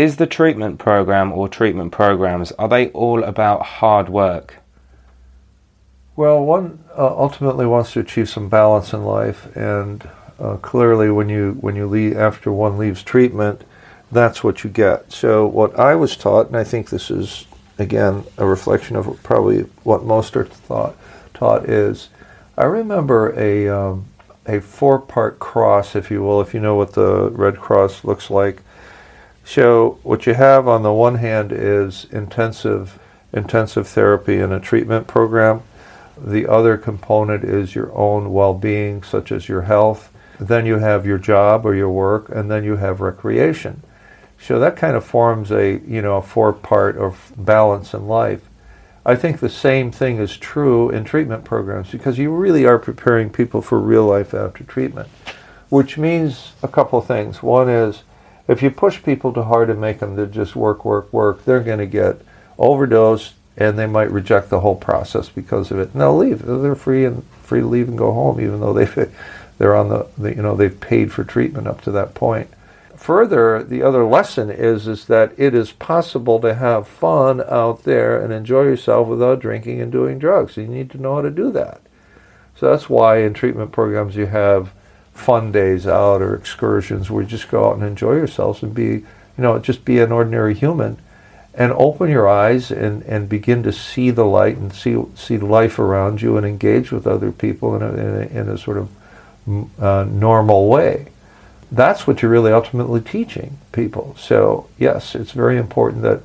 Is 0.00 0.16
the 0.16 0.26
treatment 0.26 0.78
program 0.78 1.30
or 1.30 1.46
treatment 1.46 1.92
programs 1.92 2.52
are 2.52 2.70
they 2.70 2.88
all 2.92 3.22
about 3.22 3.60
hard 3.60 4.08
work? 4.08 4.56
Well, 6.16 6.42
one 6.42 6.82
uh, 6.96 7.06
ultimately 7.06 7.66
wants 7.66 7.92
to 7.92 8.00
achieve 8.00 8.30
some 8.30 8.48
balance 8.48 8.94
in 8.94 9.04
life, 9.04 9.54
and 9.54 10.08
uh, 10.38 10.56
clearly, 10.56 11.10
when 11.10 11.28
you 11.28 11.58
when 11.60 11.76
you 11.76 11.86
leave 11.86 12.16
after 12.16 12.50
one 12.50 12.78
leaves 12.78 13.02
treatment, 13.02 13.60
that's 14.10 14.42
what 14.42 14.64
you 14.64 14.70
get. 14.70 15.12
So, 15.12 15.46
what 15.46 15.78
I 15.78 15.94
was 15.96 16.16
taught, 16.16 16.46
and 16.46 16.56
I 16.56 16.64
think 16.64 16.88
this 16.88 17.10
is 17.10 17.44
again 17.78 18.24
a 18.38 18.46
reflection 18.46 18.96
of 18.96 19.22
probably 19.22 19.64
what 19.84 20.02
most 20.02 20.34
are 20.34 20.46
taught, 20.66 20.96
taught 21.34 21.68
is, 21.68 22.08
I 22.56 22.64
remember 22.64 23.38
a 23.38 23.68
um, 23.68 24.06
a 24.46 24.62
four 24.62 24.98
part 24.98 25.38
cross, 25.38 25.94
if 25.94 26.10
you 26.10 26.22
will, 26.22 26.40
if 26.40 26.54
you 26.54 26.60
know 26.60 26.74
what 26.74 26.94
the 26.94 27.28
Red 27.32 27.58
Cross 27.58 28.02
looks 28.02 28.30
like. 28.30 28.62
So, 29.52 29.98
what 30.04 30.28
you 30.28 30.34
have 30.34 30.68
on 30.68 30.84
the 30.84 30.92
one 30.92 31.16
hand 31.16 31.50
is 31.50 32.06
intensive 32.12 33.00
intensive 33.32 33.88
therapy 33.88 34.38
and 34.38 34.52
a 34.52 34.60
treatment 34.60 35.08
program. 35.08 35.64
The 36.16 36.46
other 36.46 36.76
component 36.76 37.42
is 37.42 37.74
your 37.74 37.92
own 37.92 38.32
well 38.32 38.54
being, 38.54 39.02
such 39.02 39.32
as 39.32 39.48
your 39.48 39.62
health. 39.62 40.12
Then 40.38 40.66
you 40.66 40.78
have 40.78 41.04
your 41.04 41.18
job 41.18 41.66
or 41.66 41.74
your 41.74 41.90
work, 41.90 42.28
and 42.28 42.48
then 42.48 42.62
you 42.62 42.76
have 42.76 43.00
recreation. 43.00 43.82
So 44.38 44.60
that 44.60 44.76
kind 44.76 44.94
of 44.94 45.04
forms 45.04 45.50
a 45.50 45.80
you 45.80 46.00
know 46.00 46.18
a 46.18 46.22
four 46.22 46.52
part 46.52 46.96
of 46.96 47.32
balance 47.36 47.92
in 47.92 48.06
life. 48.06 48.48
I 49.04 49.16
think 49.16 49.40
the 49.40 49.48
same 49.48 49.90
thing 49.90 50.18
is 50.18 50.36
true 50.36 50.90
in 50.90 51.02
treatment 51.02 51.42
programs 51.42 51.90
because 51.90 52.18
you 52.18 52.30
really 52.30 52.66
are 52.66 52.78
preparing 52.78 53.30
people 53.30 53.62
for 53.62 53.80
real 53.80 54.04
life 54.04 54.32
after 54.32 54.62
treatment, 54.62 55.08
which 55.70 55.98
means 55.98 56.52
a 56.62 56.68
couple 56.68 57.00
of 57.00 57.06
things. 57.08 57.42
One 57.42 57.68
is 57.68 58.04
if 58.50 58.62
you 58.62 58.70
push 58.70 59.02
people 59.02 59.32
too 59.32 59.42
hard 59.42 59.70
and 59.70 59.80
make 59.80 60.00
them 60.00 60.16
to 60.16 60.26
just 60.26 60.56
work, 60.56 60.84
work, 60.84 61.12
work, 61.12 61.44
they're 61.44 61.62
going 61.62 61.78
to 61.78 61.86
get 61.86 62.20
overdosed 62.58 63.34
and 63.56 63.78
they 63.78 63.86
might 63.86 64.10
reject 64.10 64.50
the 64.50 64.60
whole 64.60 64.74
process 64.74 65.28
because 65.28 65.70
of 65.70 65.78
it. 65.78 65.92
And 65.92 66.00
they'll 66.00 66.16
leave. 66.16 66.44
They're 66.44 66.74
free 66.74 67.04
and 67.04 67.24
free 67.42 67.60
to 67.60 67.66
leave 67.66 67.88
and 67.88 67.96
go 67.96 68.12
home, 68.12 68.40
even 68.40 68.60
though 68.60 68.72
they've 68.72 69.12
they're 69.58 69.76
on 69.76 69.88
the, 69.88 70.06
the 70.18 70.34
you 70.34 70.42
know 70.42 70.56
they've 70.56 70.80
paid 70.80 71.12
for 71.12 71.22
treatment 71.22 71.68
up 71.68 71.80
to 71.82 71.92
that 71.92 72.14
point. 72.14 72.50
Further, 72.96 73.62
the 73.62 73.82
other 73.82 74.04
lesson 74.04 74.50
is 74.50 74.88
is 74.88 75.04
that 75.06 75.32
it 75.38 75.54
is 75.54 75.72
possible 75.72 76.40
to 76.40 76.54
have 76.54 76.88
fun 76.88 77.40
out 77.48 77.84
there 77.84 78.20
and 78.20 78.32
enjoy 78.32 78.62
yourself 78.62 79.06
without 79.06 79.40
drinking 79.40 79.80
and 79.80 79.92
doing 79.92 80.18
drugs. 80.18 80.56
You 80.56 80.66
need 80.66 80.90
to 80.90 80.98
know 80.98 81.16
how 81.16 81.22
to 81.22 81.30
do 81.30 81.52
that. 81.52 81.80
So 82.56 82.70
that's 82.70 82.90
why 82.90 83.18
in 83.18 83.32
treatment 83.32 83.72
programs 83.72 84.16
you 84.16 84.26
have 84.26 84.72
fun 85.12 85.52
days 85.52 85.86
out 85.86 86.22
or 86.22 86.34
excursions 86.34 87.10
where 87.10 87.22
you 87.22 87.28
just 87.28 87.50
go 87.50 87.68
out 87.68 87.74
and 87.74 87.84
enjoy 87.84 88.14
yourselves 88.14 88.62
and 88.62 88.74
be, 88.74 88.84
you 88.84 89.04
know, 89.38 89.58
just 89.58 89.84
be 89.84 89.98
an 89.98 90.12
ordinary 90.12 90.54
human 90.54 90.98
and 91.54 91.72
open 91.72 92.08
your 92.08 92.28
eyes 92.28 92.70
and, 92.70 93.02
and 93.02 93.28
begin 93.28 93.62
to 93.62 93.72
see 93.72 94.10
the 94.10 94.24
light 94.24 94.56
and 94.56 94.72
see 94.72 94.96
see 95.14 95.36
life 95.36 95.78
around 95.78 96.22
you 96.22 96.36
and 96.36 96.46
engage 96.46 96.92
with 96.92 97.06
other 97.06 97.32
people 97.32 97.74
in 97.74 97.82
a, 97.82 97.88
in 97.88 98.14
a, 98.14 98.40
in 98.40 98.48
a 98.48 98.58
sort 98.58 98.78
of 98.78 98.88
uh, 99.80 100.04
normal 100.04 100.68
way. 100.68 101.08
That's 101.72 102.06
what 102.06 102.22
you're 102.22 102.30
really 102.30 102.52
ultimately 102.52 103.00
teaching 103.00 103.58
people. 103.72 104.14
So 104.18 104.68
yes, 104.78 105.14
it's 105.14 105.32
very 105.32 105.56
important 105.56 106.02
that 106.02 106.22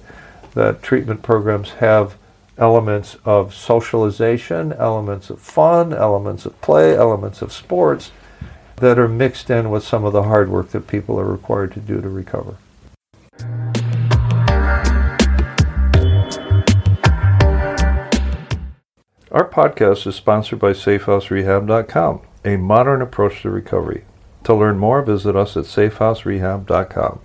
that 0.54 0.82
treatment 0.82 1.22
programs 1.22 1.72
have 1.72 2.16
elements 2.58 3.18
of 3.26 3.54
socialization, 3.54 4.72
elements 4.74 5.30
of 5.30 5.42
fun, 5.42 5.94
elements 5.94 6.46
of 6.46 6.60
play, 6.62 6.96
elements 6.96 7.42
of 7.42 7.52
sports 7.52 8.12
that 8.78 9.00
are 9.00 9.08
mixed 9.08 9.50
in 9.50 9.70
with 9.70 9.84
some 9.84 10.04
of 10.04 10.14
the 10.14 10.24
hard 10.24 10.50
work 10.50 10.70
that 10.70 10.88
people 10.88 11.20
are 11.20 11.26
required 11.26 11.74
to 11.74 11.80
do 11.80 12.02
to 12.02 12.10
recover. 12.10 12.58
Our 19.32 19.50
podcast 19.50 20.08
is 20.08 20.16
sponsored 20.16 20.60
by 20.60 20.72
SafeHouseRehab.com, 20.72 22.22
a 22.46 22.56
modern 22.58 23.02
approach 23.02 23.42
to 23.42 23.50
recovery. 23.50 24.06
To 24.46 24.54
learn 24.54 24.78
more, 24.78 25.02
visit 25.02 25.36
us 25.36 25.58
at 25.58 25.66
SafeHouseRehab.com. 25.66 27.20